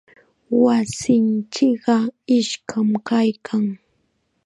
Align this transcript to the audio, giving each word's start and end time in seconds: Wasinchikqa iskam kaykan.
Wasinchikqa 0.63 1.95
iskam 2.37 2.89
kaykan. 3.07 3.65